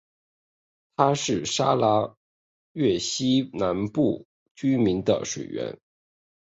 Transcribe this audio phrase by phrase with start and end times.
[0.95, 2.15] 它是沙拉
[2.73, 5.77] 越西南部居民的水源。